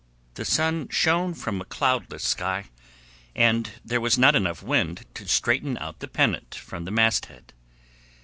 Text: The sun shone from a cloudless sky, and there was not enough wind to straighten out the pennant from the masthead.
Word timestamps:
The 0.33 0.45
sun 0.45 0.89
shone 0.89 1.35
from 1.35 1.61
a 1.61 1.63
cloudless 1.63 2.23
sky, 2.23 2.65
and 3.35 3.69
there 3.85 4.01
was 4.01 4.17
not 4.17 4.35
enough 4.35 4.63
wind 4.63 5.05
to 5.13 5.27
straighten 5.27 5.77
out 5.77 5.99
the 5.99 6.07
pennant 6.07 6.55
from 6.55 6.85
the 6.85 6.91
masthead. 6.91 7.53